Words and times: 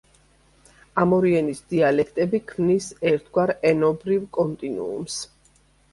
ამ 1.01 1.11
ორი 1.17 1.33
ენის 1.41 1.61
დიალექტები 1.73 2.41
ქმნის 2.53 2.87
ერთგვარ 3.11 3.53
ენობრივ 3.73 4.29
კონტინუუმს. 4.39 5.21